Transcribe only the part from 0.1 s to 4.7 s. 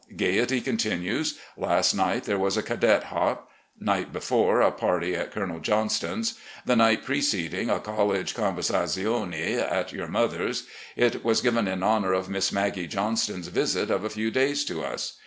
Gaiety continues. Last night there was a cadet hop. Night before,